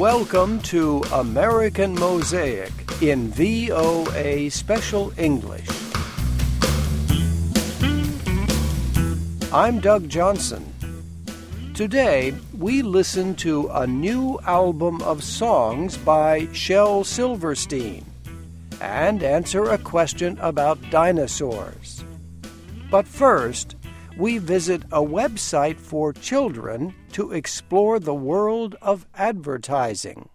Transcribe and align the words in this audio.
Welcome 0.00 0.60
to 0.60 1.04
American 1.12 1.94
Mosaic 1.94 2.72
in 3.02 3.28
VOA 3.32 4.48
Special 4.48 5.12
English. 5.18 5.68
I'm 9.52 9.78
Doug 9.78 10.08
Johnson. 10.08 10.64
Today, 11.74 12.32
we 12.56 12.80
listen 12.80 13.34
to 13.44 13.68
a 13.68 13.86
new 13.86 14.38
album 14.46 15.02
of 15.02 15.22
songs 15.22 15.98
by 15.98 16.48
Shel 16.54 17.04
Silverstein 17.04 18.06
and 18.80 19.22
answer 19.22 19.64
a 19.64 19.76
question 19.76 20.38
about 20.40 20.78
dinosaurs. 20.88 22.02
But 22.90 23.06
first, 23.06 23.76
we 24.16 24.38
visit 24.38 24.82
a 24.92 25.02
website 25.02 25.78
for 25.78 26.12
children 26.12 26.94
to 27.12 27.32
explore 27.32 27.98
the 27.98 28.14
world 28.14 28.76
of 28.82 29.06
advertising. 29.14 30.28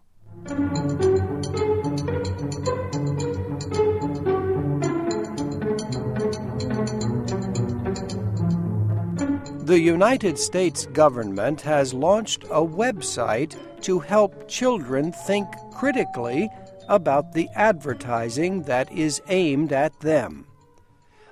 The 9.65 9.79
United 9.79 10.37
States 10.37 10.85
government 10.85 11.59
has 11.61 11.91
launched 11.91 12.43
a 12.45 12.61
website 12.61 13.57
to 13.81 13.99
help 13.99 14.47
children 14.47 15.11
think 15.11 15.47
critically 15.73 16.49
about 16.87 17.33
the 17.33 17.49
advertising 17.55 18.61
that 18.63 18.91
is 18.91 19.21
aimed 19.27 19.73
at 19.73 19.99
them. 20.01 20.45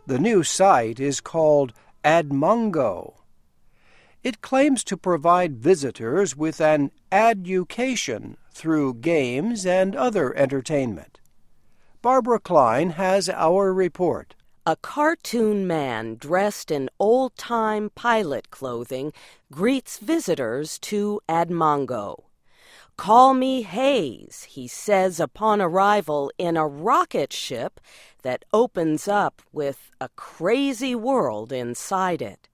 The 0.07 0.17
new 0.17 0.43
site 0.43 0.99
is 0.99 1.21
called 1.21 1.73
Admongo. 2.03 3.15
It 4.23 4.41
claims 4.41 4.83
to 4.85 4.97
provide 4.97 5.57
visitors 5.57 6.35
with 6.35 6.61
an 6.61 6.91
education 7.11 8.37
through 8.51 8.95
games 8.95 9.65
and 9.65 9.95
other 9.95 10.35
entertainment. 10.35 11.19
Barbara 12.01 12.39
Klein 12.39 12.91
has 12.91 13.29
our 13.29 13.73
report. 13.73 14.35
A 14.65 14.75
cartoon 14.77 15.67
man 15.67 16.15
dressed 16.15 16.71
in 16.71 16.89
old 16.99 17.35
time 17.35 17.89
pilot 17.95 18.49
clothing 18.49 19.11
greets 19.51 19.97
visitors 19.97 20.79
to 20.79 21.19
Admongo. 21.27 22.23
Call 22.97 23.33
me 23.33 23.63
Hayes, 23.63 24.47
he 24.49 24.67
says 24.67 25.19
upon 25.19 25.61
arrival 25.61 26.31
in 26.37 26.55
a 26.55 26.67
rocket 26.67 27.33
ship 27.33 27.79
that 28.21 28.45
opens 28.53 29.07
up 29.07 29.41
with 29.51 29.91
a 29.99 30.09
crazy 30.09 30.93
world 30.93 31.51
inside 31.51 32.21
it. 32.21 32.47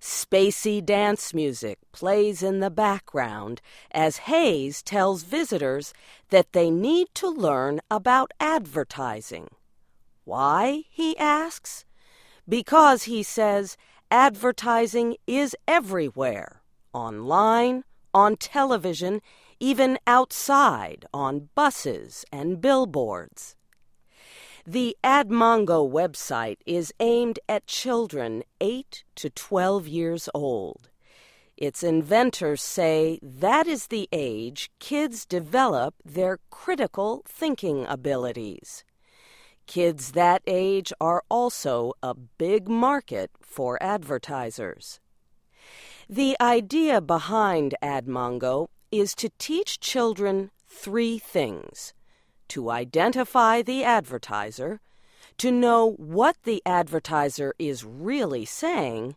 Spacey 0.00 0.84
dance 0.84 1.32
music 1.34 1.78
plays 1.92 2.42
in 2.42 2.60
the 2.60 2.70
background 2.70 3.60
as 3.90 4.28
Hayes 4.28 4.82
tells 4.82 5.22
visitors 5.22 5.92
that 6.30 6.52
they 6.52 6.70
need 6.70 7.08
to 7.14 7.28
learn 7.28 7.80
about 7.90 8.32
advertising. 8.40 9.48
Why? 10.24 10.84
he 10.90 11.16
asks. 11.18 11.84
Because, 12.48 13.04
he 13.04 13.22
says, 13.22 13.76
advertising 14.10 15.16
is 15.26 15.54
everywhere 15.68 16.62
online, 16.92 17.84
on 18.12 18.36
television, 18.36 19.20
even 19.60 19.98
outside 20.06 21.04
on 21.12 21.50
buses 21.54 22.24
and 22.32 22.60
billboards. 22.60 23.54
The 24.66 24.96
Admongo 25.04 25.90
website 25.90 26.58
is 26.66 26.92
aimed 27.00 27.38
at 27.48 27.66
children 27.66 28.42
8 28.60 29.04
to 29.16 29.30
12 29.30 29.86
years 29.86 30.28
old. 30.34 30.90
Its 31.56 31.82
inventors 31.82 32.62
say 32.62 33.18
that 33.22 33.66
is 33.66 33.88
the 33.88 34.08
age 34.12 34.70
kids 34.78 35.26
develop 35.26 35.94
their 36.04 36.38
critical 36.50 37.22
thinking 37.26 37.84
abilities. 37.86 38.82
Kids 39.66 40.12
that 40.12 40.42
age 40.46 40.92
are 41.00 41.22
also 41.28 41.92
a 42.02 42.14
big 42.14 42.68
market 42.68 43.30
for 43.40 43.80
advertisers. 43.82 45.00
The 46.08 46.36
idea 46.40 47.00
behind 47.00 47.74
Admongo 47.82 48.68
is 48.90 49.14
to 49.14 49.30
teach 49.38 49.80
children 49.80 50.50
three 50.66 51.18
things 51.18 51.92
to 52.50 52.68
identify 52.68 53.62
the 53.62 53.84
advertiser, 53.84 54.80
to 55.38 55.52
know 55.52 55.92
what 55.92 56.36
the 56.42 56.60
advertiser 56.66 57.54
is 57.60 57.84
really 57.84 58.44
saying, 58.44 59.14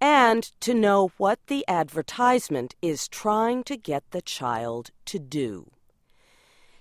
and 0.00 0.44
to 0.58 0.72
know 0.72 1.12
what 1.18 1.38
the 1.46 1.64
advertisement 1.68 2.74
is 2.80 3.06
trying 3.08 3.62
to 3.62 3.76
get 3.76 4.02
the 4.10 4.22
child 4.22 4.90
to 5.04 5.18
do. 5.18 5.70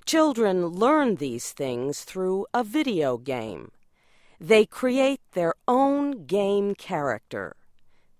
Children 0.05 0.67
learn 0.67 1.15
these 1.15 1.51
things 1.51 2.03
through 2.03 2.47
a 2.53 2.63
video 2.63 3.17
game. 3.17 3.71
They 4.39 4.65
create 4.65 5.21
their 5.33 5.53
own 5.67 6.25
game 6.25 6.73
character. 6.73 7.55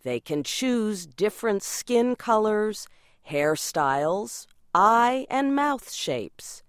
They 0.04 0.20
can 0.20 0.44
choose 0.44 1.08
different 1.08 1.64
skin 1.64 2.16
colors, 2.16 2.88
hairstyles, 3.32 4.46
eye 4.76 5.26
and 5.30 5.56
mouth 5.56 5.92
shapes. 5.92 6.64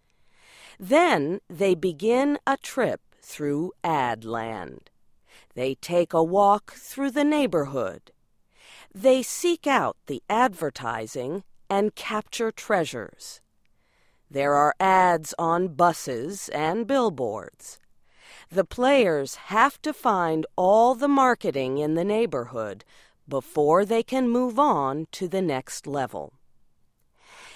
Then 0.78 1.40
they 1.48 1.74
begin 1.74 2.38
a 2.46 2.56
trip 2.56 3.00
through 3.20 3.72
Adland. 3.84 4.88
They 5.54 5.74
take 5.74 6.12
a 6.12 6.22
walk 6.22 6.72
through 6.72 7.10
the 7.10 7.24
neighborhood. 7.24 8.12
They 8.94 9.22
seek 9.22 9.66
out 9.66 9.96
the 10.06 10.22
advertising 10.28 11.44
and 11.68 11.94
capture 11.94 12.50
treasures. 12.50 13.40
There 14.30 14.54
are 14.54 14.74
ads 14.80 15.34
on 15.38 15.68
buses 15.74 16.48
and 16.50 16.86
billboards. 16.86 17.78
The 18.50 18.64
players 18.64 19.34
have 19.52 19.80
to 19.82 19.92
find 19.92 20.46
all 20.56 20.94
the 20.94 21.08
marketing 21.08 21.78
in 21.78 21.94
the 21.94 22.04
neighborhood 22.04 22.84
before 23.28 23.84
they 23.84 24.02
can 24.02 24.28
move 24.28 24.58
on 24.58 25.06
to 25.12 25.28
the 25.28 25.42
next 25.42 25.86
level. 25.86 26.34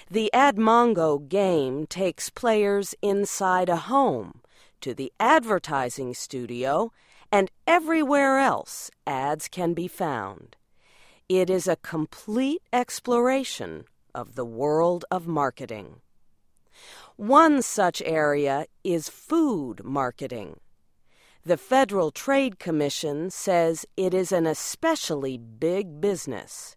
The 0.09 0.29
Admongo 0.33 1.27
game 1.27 1.85
takes 1.85 2.29
players 2.29 2.95
inside 3.01 3.67
a 3.67 3.75
home, 3.75 4.39
to 4.79 4.93
the 4.93 5.11
advertising 5.19 6.13
studio, 6.13 6.93
and 7.29 7.51
everywhere 7.67 8.39
else 8.39 8.89
ads 9.05 9.49
can 9.49 9.73
be 9.73 9.89
found. 9.89 10.55
It 11.27 11.49
is 11.49 11.67
a 11.67 11.75
complete 11.75 12.61
exploration 12.71 13.83
of 14.15 14.35
the 14.35 14.45
world 14.45 15.03
of 15.11 15.27
marketing. 15.27 15.99
One 17.17 17.61
such 17.61 18.01
area 18.05 18.67
is 18.85 19.09
food 19.09 19.83
marketing. 19.83 20.61
The 21.43 21.57
Federal 21.57 22.11
Trade 22.11 22.59
Commission 22.59 23.29
says 23.29 23.85
it 23.97 24.13
is 24.13 24.31
an 24.31 24.47
especially 24.47 25.37
big 25.37 25.99
business. 25.99 26.76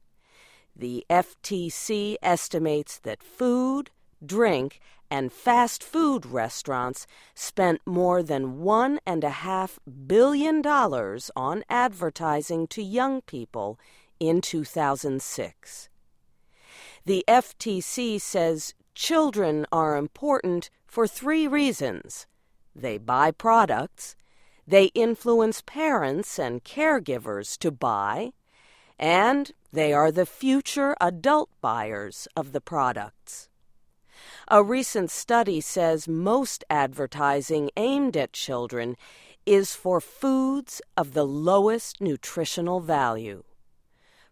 The 0.81 1.05
FTC 1.11 2.17
estimates 2.23 2.99
that 3.01 3.23
food, 3.23 3.91
drink, 4.25 4.81
and 5.11 5.31
fast 5.31 5.85
food 5.85 6.25
restaurants 6.25 7.07
spent 7.35 7.83
more 7.85 8.23
than 8.23 8.63
$1.5 8.63 9.79
billion 10.07 10.67
on 11.37 11.65
advertising 11.69 12.67
to 12.69 12.83
young 12.83 13.21
people 13.21 13.79
in 14.19 14.41
2006. 14.41 15.91
The 17.05 17.25
FTC 17.29 18.19
says 18.19 18.73
Children 18.95 19.67
are 19.71 19.99
important 19.99 20.71
for 20.87 21.07
three 21.07 21.47
reasons 21.47 22.27
they 22.75 22.97
buy 22.97 23.33
products, 23.33 24.17
they 24.67 24.87
influence 24.95 25.61
parents 25.61 26.39
and 26.39 26.65
caregivers 26.65 27.59
to 27.59 27.71
buy, 27.71 28.33
and 28.99 29.53
they 29.73 29.93
are 29.93 30.11
the 30.11 30.27
future 30.27 30.97
adult 31.01 31.51
buyers 31.61 32.27
of 32.37 32.53
the 32.53 32.61
products. 32.61 33.49
A 34.49 34.63
recent 34.63 35.11
study 35.11 35.61
says 35.61 36.09
most 36.09 36.65
advertising 36.69 37.71
aimed 37.77 38.17
at 38.17 38.33
children 38.33 38.97
is 39.47 39.75
for 39.75 40.01
foods 40.01 40.83
of 40.97 41.15
the 41.15 41.27
lowest 41.27 42.01
nutritional 42.01 42.81
value. 42.81 43.45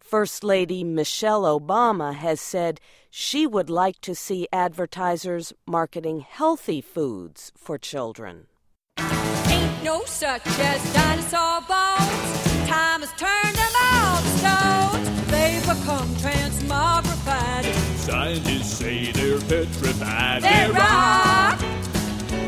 First 0.01 0.43
Lady 0.43 0.85
Michelle 0.85 1.43
Obama 1.43 2.15
has 2.15 2.41
said 2.41 2.81
she 3.11 3.47
would 3.47 3.69
like 3.69 4.01
to 4.01 4.15
see 4.15 4.49
advertisers 4.53 5.53
marketing 5.67 6.21
healthy 6.21 6.81
foods 6.81 7.53
for 7.57 7.79
children. 7.79 8.47
Ain't 8.99 9.85
no 9.85 10.05
such 10.05 10.47
as 10.47 10.93
dinosaur 10.95 11.61
bones. 11.61 12.67
Time 12.67 13.01
has 13.03 13.13
turned 13.13 13.55
them 13.55 13.73
all 13.93 14.23
to 14.23 14.29
stones. 14.39 15.28
They've 15.49 15.63
become 15.63 16.09
transmogrified. 16.17 17.65
Scientists 17.97 18.75
say 18.75 19.13
they're 19.13 19.41
petrified. 19.41 20.43
They 20.43 20.71
rock. 20.71 21.59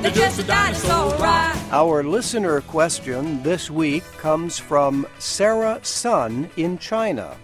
They're 0.03 0.11
just 0.11 0.41
a 0.41 0.43
dinosaur 0.43 1.15
rock. 1.17 1.57
Our 1.71 2.05
listener 2.05 2.61
question 2.61 3.43
this 3.43 3.71
week 3.71 4.05
comes 4.19 4.59
from 4.59 5.07
Sarah 5.19 5.81
Sun 5.83 6.51
in 6.59 6.77
China. 6.77 7.39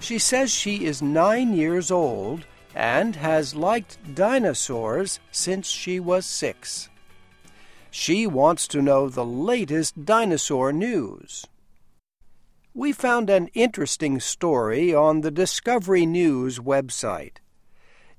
She 0.00 0.18
says 0.18 0.50
she 0.50 0.84
is 0.84 1.00
nine 1.00 1.54
years 1.54 1.92
old 1.92 2.44
and 2.74 3.14
has 3.14 3.54
liked 3.54 4.16
dinosaurs 4.16 5.20
since 5.30 5.68
she 5.68 6.00
was 6.00 6.26
six. 6.26 6.88
She 7.92 8.26
wants 8.26 8.66
to 8.68 8.82
know 8.82 9.08
the 9.08 9.24
latest 9.24 10.04
dinosaur 10.04 10.72
news. 10.72 11.46
We 12.76 12.92
found 12.92 13.30
an 13.30 13.48
interesting 13.54 14.20
story 14.20 14.94
on 14.94 15.22
the 15.22 15.30
Discovery 15.30 16.04
News 16.04 16.58
website. 16.58 17.38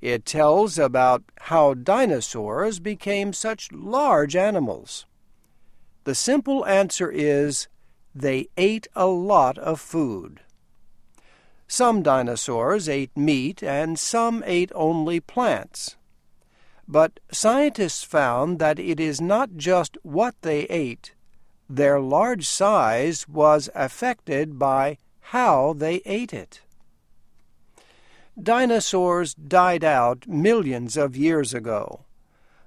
It 0.02 0.26
tells 0.26 0.80
about 0.80 1.22
how 1.42 1.76
dinosaurs 1.76 2.80
became 2.80 3.34
such 3.34 3.72
large 3.72 4.36
animals. 4.36 5.06
The 6.06 6.16
simple 6.16 6.66
answer 6.66 7.12
is 7.12 7.68
they 8.16 8.48
ate 8.58 8.88
a 8.96 9.06
lot 9.06 9.60
of 9.60 9.80
food. 9.80 10.40
Some 11.68 12.02
dinosaurs 12.02 12.90
ate 12.90 13.16
meat 13.16 13.62
and 13.62 14.00
some 14.00 14.44
ate 14.44 14.72
only 14.74 15.20
plants. 15.20 15.98
But 16.88 17.20
scientists 17.32 18.04
found 18.04 18.58
that 18.58 18.80
it 18.80 19.00
is 19.00 19.22
not 19.22 19.56
just 19.56 20.00
what 20.02 20.34
they 20.42 20.62
ate. 20.62 21.14
Their 21.70 22.00
large 22.00 22.48
size 22.48 23.28
was 23.28 23.70
affected 23.76 24.58
by 24.58 24.98
how 25.20 25.74
they 25.74 26.02
ate 26.06 26.34
it. 26.34 26.62
Dinosaurs 28.42 29.34
died 29.34 29.84
out 29.84 30.28
millions 30.28 30.96
of 30.96 31.18
years 31.18 31.54
ago, 31.54 32.06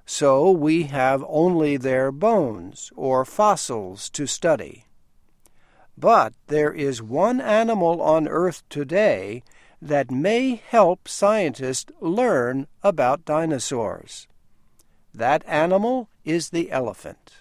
so 0.05 0.51
we 0.51 0.85
have 0.85 1.25
only 1.29 1.77
their 1.77 2.11
bones 2.11 2.91
or 2.97 3.25
fossils 3.25 4.11
to 4.11 4.27
study. 4.27 4.85
But 5.97 6.35
there 6.49 6.73
is 6.73 7.03
one 7.03 7.41
animal 7.41 8.03
on 8.03 8.27
Earth 8.27 8.63
today 8.69 9.43
that 9.81 10.11
may 10.11 10.57
help 10.57 11.09
scientists 11.09 11.91
learn 12.01 12.67
about 12.83 13.25
dinosaurs. 13.25 14.27
That 15.15 15.43
animal 15.47 16.09
is 16.25 16.51
the 16.51 16.71
elephant. 16.71 17.40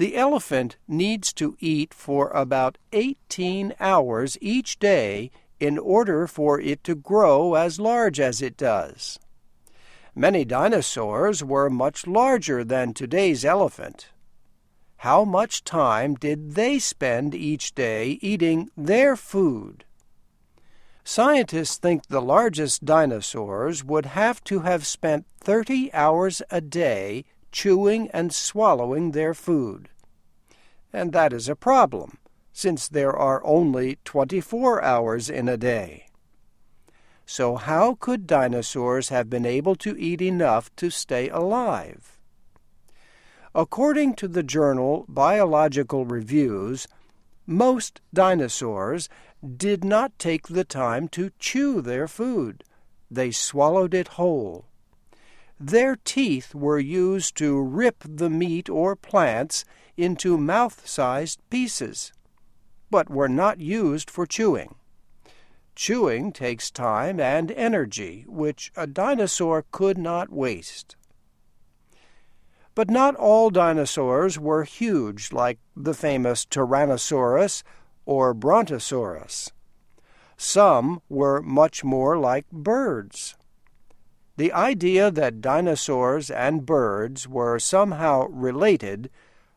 The 0.00 0.16
elephant 0.16 0.78
needs 0.88 1.30
to 1.34 1.58
eat 1.60 1.92
for 1.92 2.30
about 2.30 2.78
18 2.90 3.74
hours 3.78 4.38
each 4.40 4.78
day 4.78 5.30
in 5.60 5.76
order 5.76 6.26
for 6.26 6.58
it 6.58 6.82
to 6.84 6.94
grow 6.94 7.52
as 7.52 7.78
large 7.78 8.18
as 8.18 8.40
it 8.40 8.56
does. 8.56 9.18
Many 10.14 10.46
dinosaurs 10.46 11.44
were 11.44 11.68
much 11.68 12.06
larger 12.06 12.64
than 12.64 12.94
today's 12.94 13.44
elephant. 13.44 14.08
How 14.96 15.26
much 15.26 15.64
time 15.64 16.14
did 16.14 16.54
they 16.54 16.78
spend 16.78 17.34
each 17.34 17.74
day 17.74 18.18
eating 18.22 18.70
their 18.78 19.16
food? 19.16 19.84
Scientists 21.04 21.76
think 21.76 22.06
the 22.06 22.22
largest 22.22 22.86
dinosaurs 22.86 23.84
would 23.84 24.06
have 24.06 24.42
to 24.44 24.60
have 24.60 24.86
spent 24.86 25.26
30 25.42 25.92
hours 25.92 26.40
a 26.50 26.62
day 26.62 27.26
chewing 27.52 28.10
and 28.10 28.32
swallowing 28.32 29.10
their 29.10 29.34
food. 29.34 29.88
And 30.92 31.12
that 31.12 31.32
is 31.32 31.48
a 31.48 31.56
problem, 31.56 32.18
since 32.52 32.88
there 32.88 33.16
are 33.16 33.44
only 33.44 33.98
24 34.04 34.82
hours 34.82 35.30
in 35.30 35.48
a 35.48 35.56
day. 35.56 36.06
So, 37.26 37.56
how 37.56 37.94
could 37.94 38.26
dinosaurs 38.26 39.08
have 39.10 39.30
been 39.30 39.46
able 39.46 39.76
to 39.76 39.96
eat 39.96 40.20
enough 40.20 40.74
to 40.76 40.90
stay 40.90 41.28
alive? 41.28 42.18
According 43.54 44.14
to 44.14 44.28
the 44.28 44.42
journal 44.42 45.04
Biological 45.08 46.04
Reviews, 46.04 46.88
most 47.46 48.00
dinosaurs 48.14 49.08
did 49.56 49.84
not 49.84 50.18
take 50.18 50.48
the 50.48 50.64
time 50.64 51.08
to 51.08 51.30
chew 51.38 51.80
their 51.80 52.06
food. 52.06 52.64
They 53.10 53.30
swallowed 53.30 53.94
it 53.94 54.08
whole. 54.08 54.66
Their 55.62 55.96
teeth 55.96 56.54
were 56.54 56.78
used 56.78 57.36
to 57.36 57.60
rip 57.60 58.02
the 58.02 58.30
meat 58.30 58.70
or 58.70 58.96
plants 58.96 59.66
into 59.94 60.38
mouth 60.38 60.88
sized 60.88 61.38
pieces, 61.50 62.14
but 62.90 63.10
were 63.10 63.28
not 63.28 63.60
used 63.60 64.08
for 64.10 64.24
chewing. 64.24 64.74
Chewing 65.74 66.32
takes 66.32 66.70
time 66.70 67.20
and 67.20 67.50
energy, 67.52 68.24
which 68.26 68.72
a 68.74 68.86
dinosaur 68.86 69.66
could 69.70 69.98
not 69.98 70.30
waste. 70.30 70.96
But 72.74 72.88
not 72.88 73.14
all 73.16 73.50
dinosaurs 73.50 74.38
were 74.38 74.64
huge 74.64 75.30
like 75.30 75.58
the 75.76 75.92
famous 75.92 76.46
Tyrannosaurus 76.46 77.62
or 78.06 78.32
Brontosaurus. 78.32 79.52
Some 80.38 81.02
were 81.10 81.42
much 81.42 81.84
more 81.84 82.16
like 82.16 82.50
birds. 82.50 83.36
The 84.36 84.52
idea 84.52 85.10
that 85.10 85.40
dinosaurs 85.40 86.30
and 86.30 86.64
birds 86.64 87.28
were 87.28 87.58
somehow 87.58 88.28
related 88.28 89.10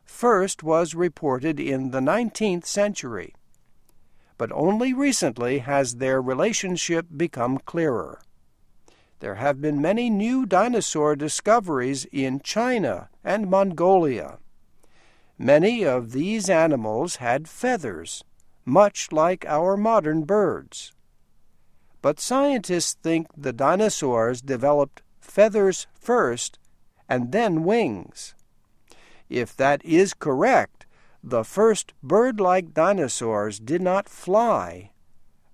first 0.04 0.64
was 0.64 0.94
reported 0.94 1.60
in 1.60 1.92
the 1.92 2.00
19th 2.00 2.66
century, 2.66 3.34
but 4.38 4.52
only 4.52 4.94
recently 4.94 5.60
has 5.60 5.96
their 5.96 6.22
relationship 6.22 7.08
become 7.16 7.60
clearer. 7.60 8.22
There 9.20 9.36
have 9.36 9.62
been 9.62 9.82
many 9.82 10.10
new 10.10 10.46
dinosaur 10.46 11.16
discoveries 11.16 12.06
in 12.12 12.42
China 12.42 13.10
and 13.24 13.50
Mongolia. 13.50 14.40
Many 15.38 15.86
of 15.86 16.12
these 16.12 16.50
animals 16.50 17.18
had 17.18 17.48
feathers, 17.48 18.24
much 18.66 19.12
like 19.12 19.46
our 19.46 19.78
modern 19.78 20.24
birds. 20.24 20.92
But 22.04 22.20
scientists 22.20 22.98
think 23.02 23.28
the 23.36 23.54
dinosaurs 23.54 24.42
developed 24.42 25.02
feathers 25.22 25.88
first 25.94 26.60
and 27.08 27.32
then 27.32 27.64
wings. 27.64 28.36
If 29.30 29.56
that 29.56 29.84
is 29.86 30.14
correct, 30.14 30.86
the 31.24 31.46
first 31.46 31.94
bird 32.04 32.42
like 32.42 32.74
dinosaurs 32.74 33.58
did 33.58 33.82
not 33.82 34.10
fly, 34.10 34.92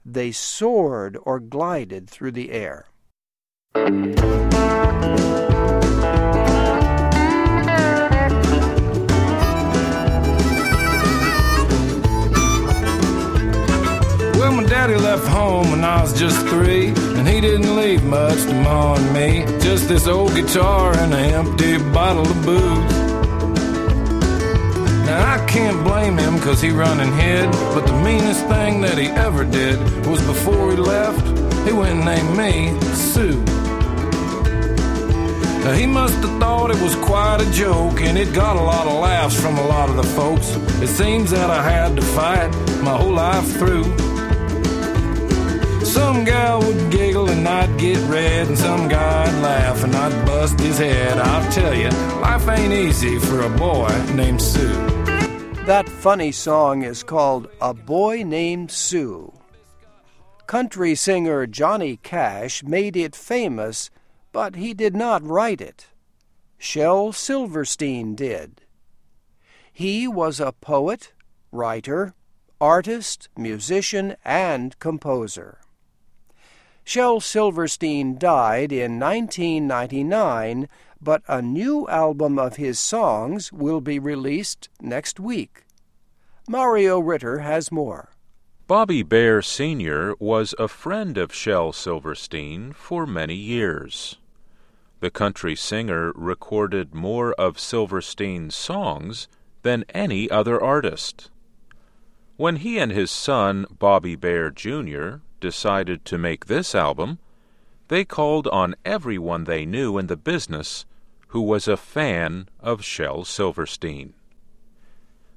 they 0.03 0.31
soared 0.31 1.19
or 1.21 1.39
glided 1.39 2.09
through 2.09 2.31
the 2.31 2.49
air. 2.49 2.87
Home 15.29 15.71
when 15.71 15.83
I 15.83 16.01
was 16.01 16.13
just 16.17 16.39
three, 16.47 16.87
and 17.17 17.27
he 17.27 17.39
didn't 17.39 17.75
leave 17.75 18.03
much 18.03 18.41
to 18.43 18.53
and 18.53 19.13
me. 19.13 19.45
Just 19.59 19.87
this 19.87 20.07
old 20.07 20.33
guitar 20.33 20.97
and 20.97 21.13
an 21.13 21.33
empty 21.33 21.77
bottle 21.93 22.27
of 22.27 22.45
booze. 22.45 22.93
Now 25.05 25.35
I 25.35 25.45
can't 25.45 25.83
blame 25.83 26.17
him 26.17 26.39
cause 26.39 26.61
he 26.61 26.69
run 26.69 26.99
and 26.99 27.13
hid, 27.13 27.51
but 27.73 27.85
the 27.87 27.97
meanest 28.03 28.45
thing 28.47 28.81
that 28.81 28.97
he 28.97 29.07
ever 29.07 29.43
did 29.45 29.79
was 30.05 30.21
before 30.21 30.71
he 30.71 30.77
left, 30.77 31.25
he 31.65 31.73
went 31.73 31.99
and 31.99 32.05
named 32.05 32.37
me 32.37 32.79
Sue. 32.93 33.43
Now 35.63 35.73
he 35.73 35.85
must 35.85 36.15
have 36.15 36.39
thought 36.39 36.71
it 36.71 36.81
was 36.81 36.95
quite 36.95 37.41
a 37.41 37.51
joke, 37.51 38.01
and 38.01 38.17
it 38.17 38.33
got 38.33 38.55
a 38.55 38.61
lot 38.61 38.87
of 38.87 38.93
laughs 38.93 39.39
from 39.39 39.57
a 39.57 39.65
lot 39.67 39.89
of 39.89 39.95
the 39.97 40.09
folks. 40.19 40.55
It 40.81 40.87
seems 40.87 41.31
that 41.31 41.49
I 41.49 41.61
had 41.61 41.95
to 41.95 42.01
fight 42.01 42.49
my 42.81 42.95
whole 42.95 43.13
life 43.13 43.47
through. 43.57 43.85
Some 45.89 46.23
gal 46.23 46.59
would 46.61 46.91
giggle 46.91 47.29
and 47.29 47.47
I'd 47.47 47.79
get 47.79 47.97
red, 48.09 48.47
and 48.47 48.57
some 48.57 48.87
guy'd 48.87 49.41
laugh 49.41 49.83
and 49.83 49.95
I'd 49.95 50.25
bust 50.25 50.59
his 50.59 50.77
head. 50.77 51.17
I'll 51.17 51.51
tell 51.51 51.73
you, 51.73 51.89
life 52.21 52.47
ain't 52.47 52.73
easy 52.73 53.19
for 53.19 53.41
a 53.41 53.49
boy 53.49 53.89
named 54.13 54.41
Sue. 54.41 54.73
That 55.65 55.89
funny 55.89 56.31
song 56.31 56.83
is 56.83 57.03
called 57.03 57.49
A 57.61 57.73
Boy 57.73 58.23
Named 58.23 58.71
Sue. 58.71 59.33
Country 60.47 60.95
singer 60.95 61.45
Johnny 61.45 61.97
Cash 61.97 62.63
made 62.63 62.95
it 62.95 63.15
famous 63.15 63.89
but 64.31 64.55
he 64.55 64.73
did 64.73 64.95
not 64.95 65.23
write 65.23 65.61
it. 65.61 65.87
Shel 66.57 67.11
Silverstein 67.11 68.15
did. 68.15 68.61
He 69.71 70.07
was 70.07 70.39
a 70.39 70.51
poet, 70.51 71.13
writer, 71.51 72.13
artist, 72.59 73.29
musician, 73.37 74.15
and 74.25 74.77
composer. 74.79 75.59
Shel 76.89 77.19
Silverstein 77.19 78.17
died 78.17 78.71
in 78.71 78.99
1999, 78.99 80.67
but 80.99 81.21
a 81.27 81.39
new 81.39 81.87
album 81.87 82.39
of 82.39 82.55
his 82.55 82.79
songs 82.79 83.53
will 83.53 83.79
be 83.79 83.99
released 83.99 84.69
next 84.81 85.19
week. 85.19 85.65
Mario 86.47 86.97
Ritter 86.97 87.41
has 87.41 87.71
more. 87.71 88.09
Bobby 88.65 89.03
Bare 89.03 89.43
Sr. 89.43 90.15
was 90.17 90.55
a 90.57 90.67
friend 90.67 91.15
of 91.19 91.31
Shel 91.31 91.71
Silverstein 91.73 92.73
for 92.73 93.05
many 93.05 93.35
years. 93.35 94.17
The 94.99 95.11
country 95.11 95.55
singer 95.55 96.11
recorded 96.15 96.95
more 96.95 97.33
of 97.33 97.59
Silverstein's 97.59 98.55
songs 98.55 99.27
than 99.61 99.85
any 99.93 100.27
other 100.31 100.59
artist. 100.59 101.29
When 102.35 102.55
he 102.55 102.79
and 102.79 102.91
his 102.91 103.11
son, 103.11 103.67
Bobby 103.77 104.15
Bare 104.15 104.49
Jr., 104.49 105.17
decided 105.39 106.05
to 106.05 106.17
make 106.17 106.45
this 106.45 106.75
album, 106.75 107.19
They 107.87 108.05
called 108.05 108.47
on 108.47 108.75
everyone 108.85 109.45
they 109.45 109.65
knew 109.65 109.97
in 109.97 110.07
the 110.07 110.17
business 110.17 110.85
who 111.29 111.41
was 111.41 111.67
a 111.67 111.77
fan 111.77 112.49
of 112.59 112.83
Shel 112.83 113.23
Silverstein. 113.23 114.13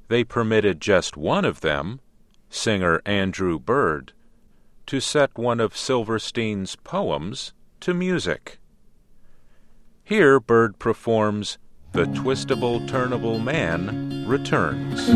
They 0.09 0.25
permitted 0.25 0.81
just 0.81 1.17
one 1.17 1.45
of 1.45 1.61
them, 1.61 2.01
singer 2.51 3.01
Andrew 3.07 3.59
Bird, 3.59 4.13
to 4.87 5.01
set 5.01 5.39
one 5.39 5.61
of 5.61 5.77
Silverstein's 5.77 6.77
poems 6.77 7.53
to 7.81 7.95
music. 7.95 8.59
Here, 10.05 10.41
Bird 10.41 10.79
performs 10.79 11.59
The 11.93 12.05
Twistable 12.05 12.87
Turnable 12.89 13.43
Man 13.43 14.27
Returns. 14.27 15.09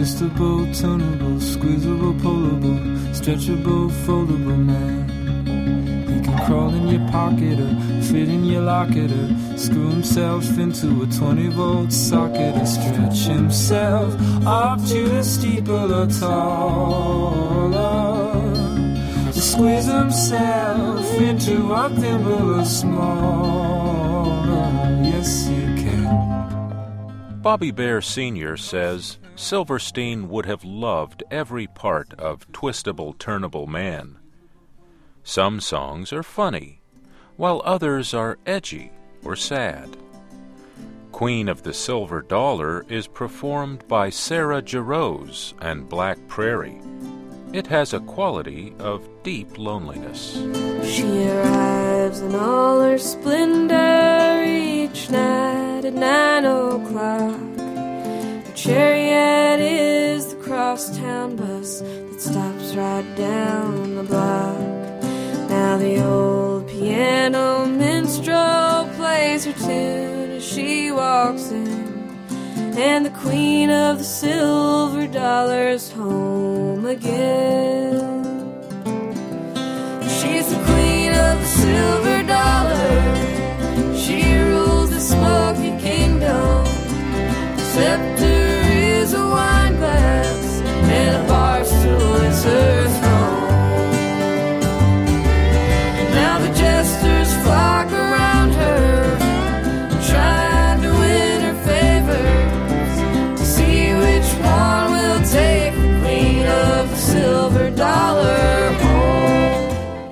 Twistable, 0.00 0.64
turnable, 0.72 1.40
squeezable, 1.40 2.14
pullable, 2.14 2.78
stretchable, 3.12 3.90
foldable 4.04 4.58
man. 4.64 5.19
Crawl 6.50 6.74
in 6.74 6.88
your 6.88 7.08
pocket 7.10 7.60
or 7.60 8.02
fit 8.02 8.28
in 8.28 8.44
your 8.44 8.62
locket 8.62 9.12
or 9.12 9.28
screw 9.56 9.88
himself 9.88 10.58
into 10.58 11.04
a 11.04 11.06
20 11.06 11.46
volt 11.50 11.92
socket 11.92 12.56
or 12.56 12.66
stretch 12.66 13.18
himself 13.18 14.12
up 14.44 14.84
to 14.86 15.16
a 15.16 15.22
steeple 15.22 15.94
or 15.94 16.08
taller. 16.08 17.70
To 19.32 19.40
squeeze 19.40 19.84
himself 19.84 21.14
into 21.20 21.72
a 21.72 21.88
thimble 21.90 22.58
or 22.58 22.64
smaller. 22.64 24.50
Yes, 25.04 25.46
he 25.46 25.54
can. 25.80 27.38
Bobby 27.42 27.70
Bare 27.70 28.00
Sr. 28.00 28.56
says 28.56 29.20
Silverstein 29.36 30.28
would 30.28 30.46
have 30.46 30.64
loved 30.64 31.22
every 31.30 31.68
part 31.68 32.12
of 32.14 32.50
Twistable 32.50 33.16
Turnable 33.16 33.68
Man. 33.68 34.19
Some 35.22 35.60
songs 35.60 36.12
are 36.12 36.22
funny, 36.22 36.80
while 37.36 37.62
others 37.64 38.14
are 38.14 38.38
edgy 38.46 38.90
or 39.24 39.36
sad. 39.36 39.96
Queen 41.12 41.48
of 41.48 41.62
the 41.62 41.74
Silver 41.74 42.22
Dollar 42.22 42.86
is 42.88 43.06
performed 43.06 43.86
by 43.88 44.08
Sarah 44.10 44.62
Jarosz 44.62 45.52
and 45.60 45.88
Black 45.88 46.18
Prairie. 46.28 46.80
It 47.52 47.66
has 47.66 47.92
a 47.92 48.00
quality 48.00 48.72
of 48.78 49.06
deep 49.22 49.58
loneliness. 49.58 50.34
She 50.84 51.28
arrives 51.28 52.20
in 52.20 52.34
all 52.34 52.80
her 52.80 52.96
splendor 52.96 54.44
each 54.46 55.10
night 55.10 55.84
at 55.84 55.94
nine 55.94 56.44
o'clock. 56.44 57.40
Her 57.58 58.52
chariot 58.54 59.60
is 59.60 60.32
the 60.32 60.40
crosstown 60.42 61.36
bus 61.36 61.80
that 61.80 62.20
stops 62.20 62.74
right 62.74 63.16
down 63.16 63.96
the 63.96 64.04
block. 64.04 64.69
Now 65.70 65.78
the 65.78 66.04
old 66.04 66.66
piano 66.66 67.64
minstrel 67.64 68.90
plays 68.96 69.44
her 69.44 69.52
tune 69.52 70.32
as 70.32 70.44
she 70.44 70.90
walks 70.90 71.52
in. 71.52 72.18
And 72.76 73.06
the 73.06 73.10
queen 73.10 73.70
of 73.70 73.98
the 73.98 74.04
silver 74.04 75.06
dollars 75.06 75.92
home 75.92 76.86
again. 76.86 77.89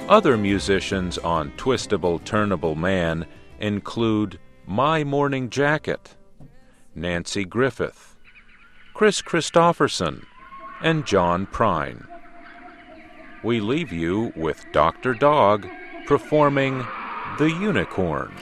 Other 0.09 0.38
musicians 0.38 1.19
on 1.19 1.50
Twistable 1.59 2.19
Turnable 2.25 2.75
Man 2.75 3.27
include 3.61 4.38
My 4.67 5.05
Morning 5.05 5.50
Jacket, 5.50 6.17
Nanci 6.97 7.47
Griffith, 7.47 8.17
Kris 8.95 9.21
Kristofferson, 9.21 10.25
and 10.81 11.05
John 11.05 11.47
Prine. 11.47 12.07
We 13.43 13.61
leave 13.61 13.93
you 13.93 14.33
with 14.35 14.65
Dr. 14.73 15.12
Dog 15.12 15.69
performing 16.07 16.87
The 17.37 17.50
Unicorn. 17.50 18.35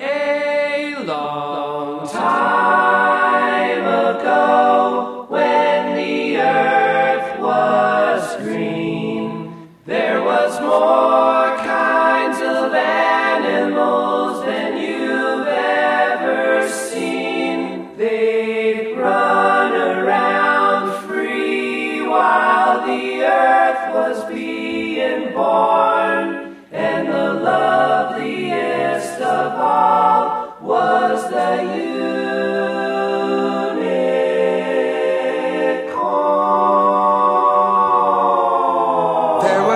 A 0.00 0.96
long 1.04 2.08
time 2.08 2.49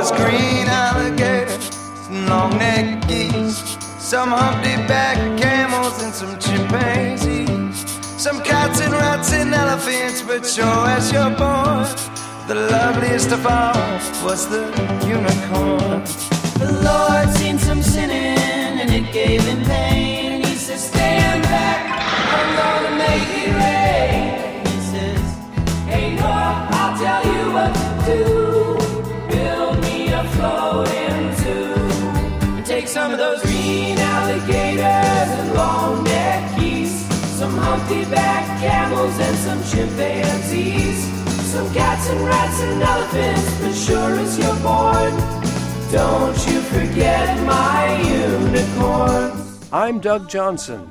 was 0.04 0.12
green 0.20 0.66
alligators 0.68 1.70
and 2.10 2.28
long-necked 2.28 3.08
geese, 3.08 3.60
some 3.98 4.28
humpty-backed 4.28 5.40
camels 5.40 6.02
and 6.02 6.12
some 6.12 6.38
chimpanzees, 6.38 7.76
some 8.20 8.42
cats 8.42 8.82
and 8.82 8.92
rats 8.92 9.32
and 9.32 9.54
elephants, 9.54 10.20
but 10.20 10.44
sure 10.44 10.88
as 10.96 11.10
you're 11.10 11.34
born, 11.42 11.86
the 12.48 12.54
loveliest 12.70 13.32
of 13.32 13.46
all 13.46 13.72
was 14.26 14.46
the 14.46 14.64
unicorn. 15.08 16.02
The 16.62 16.72
Lord 16.84 17.34
seen 17.38 17.58
some 17.58 17.82
sinning 17.82 18.38
and 18.80 18.90
it 18.90 19.10
gave 19.10 19.40
him 19.40 19.64
pain. 19.64 20.32
And 20.32 20.44
he 20.44 20.54
says, 20.56 20.86
Stand 20.88 21.44
back, 21.44 21.80
I'm 22.36 22.50
gonna 22.60 22.96
make 22.98 23.28
it 23.42 23.54
rain. 23.54 24.33
Green 33.44 33.98
alligators 33.98 35.30
and 35.38 35.54
long 35.54 36.02
neck 36.04 36.58
geese, 36.58 37.06
some 37.38 37.56
humpty 37.56 38.04
back 38.06 38.44
camels 38.60 39.18
and 39.20 39.36
some 39.38 39.62
chimpanzees. 39.70 41.14
Some 41.54 41.72
cats 41.72 42.08
and 42.10 42.20
rats 42.22 42.60
and 42.62 42.82
elephants, 42.82 43.60
but 43.60 43.72
sure 43.72 44.18
as 44.18 44.36
you're 44.36 44.56
born, 44.56 45.14
don't 45.92 46.36
you 46.48 46.60
forget 46.62 47.46
my 47.46 48.00
unicorn. 48.02 49.40
I'm 49.72 50.00
Doug 50.00 50.28
Johnson. 50.28 50.90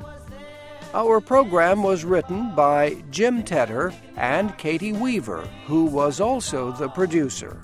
Our 0.94 1.20
program 1.20 1.82
was 1.82 2.06
written 2.06 2.54
by 2.54 3.02
Jim 3.10 3.42
Tedder 3.42 3.92
and 4.16 4.56
Katie 4.56 4.94
Weaver, 4.94 5.46
who 5.66 5.84
was 5.84 6.18
also 6.18 6.72
the 6.72 6.88
producer. 6.88 7.60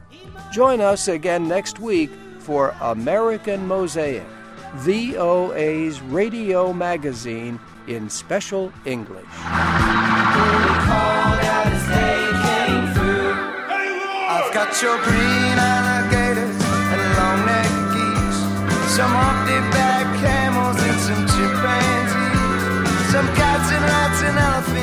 Join 0.52 0.82
us 0.82 1.09
again 1.09 1.49
next 1.49 1.80
week 1.80 2.11
for 2.40 2.75
American 2.82 3.66
Mosaic, 3.66 4.26
VOA's 4.77 6.00
radio 6.03 6.73
magazine 6.73 7.59
in 7.87 8.09
special 8.09 8.73
English. 8.85 9.27
I've 14.33 14.55
got 14.55 14.81
your 14.81 14.97
green 15.03 15.59
alligators 15.59 16.57
and 16.93 17.03
long-necked 17.19 17.95
geese, 17.95 18.41
some 18.95 19.12
camels 20.23 20.79
and 20.79 20.99
some 21.00 21.27
chimpanzees, 21.33 23.11
some 23.11 23.29
cats 23.35 23.69
and 23.73 23.85
rats 23.85 24.23
and 24.23 24.39
elephants, 24.39 24.79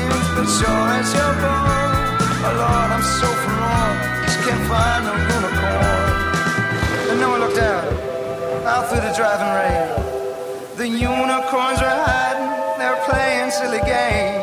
out 8.78 8.88
through 8.88 9.00
the 9.00 9.12
driving 9.14 9.52
rain. 9.58 10.76
The 10.76 10.86
unicorns 10.86 11.80
are 11.82 11.98
hiding, 12.06 12.78
they're 12.78 13.02
playing 13.08 13.50
silly 13.50 13.80
games. 13.80 14.37